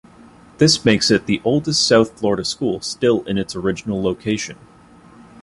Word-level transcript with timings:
This 0.57 0.83
makes 0.83 1.11
it 1.11 1.27
the 1.27 1.39
oldest 1.45 1.85
South 1.85 2.17
Florida 2.17 2.43
school 2.43 2.81
still 2.81 3.21
in 3.25 3.37
its 3.37 3.55
original 3.55 4.01
location. 4.01 4.57